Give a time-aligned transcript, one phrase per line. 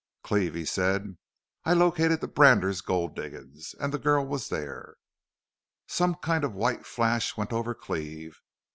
[0.23, 1.15] "'Cleve,' he said,
[1.63, 4.95] 'I located the Brander gold diggin's an' the girl was there.'
[5.85, 8.41] "Some kind of a white flash went over Cleve.